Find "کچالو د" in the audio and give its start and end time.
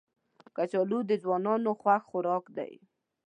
0.55-1.11